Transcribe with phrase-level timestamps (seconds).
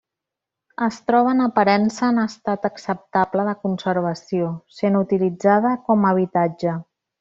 [0.85, 4.51] Es troba en aparença en estat acceptable de conservació,
[4.83, 6.79] sent utilitzada com habitatge.